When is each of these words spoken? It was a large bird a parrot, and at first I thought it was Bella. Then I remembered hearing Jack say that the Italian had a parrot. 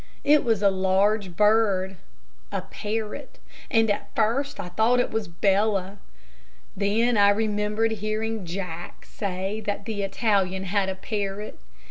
It 0.23 0.43
was 0.43 0.63
a 0.63 0.71
large 0.71 1.35
bird 1.35 1.95
a 2.51 2.63
parrot, 2.63 3.37
and 3.69 3.91
at 3.91 4.09
first 4.15 4.59
I 4.59 4.69
thought 4.69 4.99
it 4.99 5.11
was 5.11 5.27
Bella. 5.27 5.99
Then 6.75 7.17
I 7.19 7.29
remembered 7.29 7.91
hearing 7.91 8.43
Jack 8.43 9.05
say 9.05 9.61
that 9.67 9.85
the 9.85 10.01
Italian 10.01 10.63
had 10.63 10.89
a 10.89 10.95
parrot. 10.95 11.59